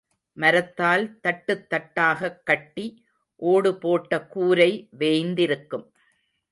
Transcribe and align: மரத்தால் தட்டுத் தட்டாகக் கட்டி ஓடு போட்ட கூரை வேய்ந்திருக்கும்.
மரத்தால் 0.37 1.19
தட்டுத் 1.23 1.67
தட்டாகக் 1.69 2.41
கட்டி 2.43 3.05
ஓடு 3.35 3.77
போட்ட 3.77 4.21
கூரை 4.27 4.89
வேய்ந்திருக்கும். 4.99 5.85